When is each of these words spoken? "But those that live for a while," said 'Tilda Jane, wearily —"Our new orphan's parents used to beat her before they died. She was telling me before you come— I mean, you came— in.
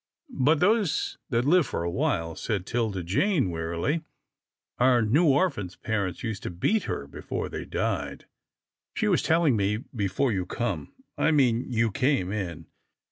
"But 0.47 0.59
those 0.61 1.19
that 1.29 1.45
live 1.45 1.67
for 1.67 1.83
a 1.83 1.91
while," 1.91 2.33
said 2.35 2.65
'Tilda 2.65 3.03
Jane, 3.03 3.51
wearily 3.51 4.01
—"Our 4.79 5.03
new 5.03 5.25
orphan's 5.27 5.75
parents 5.75 6.23
used 6.23 6.41
to 6.41 6.49
beat 6.49 6.85
her 6.85 7.05
before 7.05 7.49
they 7.49 7.65
died. 7.65 8.25
She 8.95 9.07
was 9.07 9.21
telling 9.21 9.55
me 9.55 9.77
before 9.95 10.31
you 10.31 10.47
come— 10.47 10.91
I 11.19 11.29
mean, 11.29 11.65
you 11.71 11.91
came— 11.91 12.31
in. 12.31 12.65